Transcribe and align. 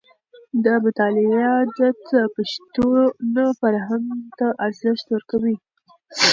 د 0.63 0.65
مطالعې 0.83 1.39
عادت 1.53 1.95
د 2.13 2.13
پښتون 2.35 3.35
فرهنګ 3.59 4.07
ته 4.37 4.47
ارزښت 4.65 5.05
ورکوي. 5.11 5.55